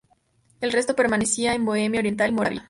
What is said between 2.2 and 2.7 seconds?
y Moravia.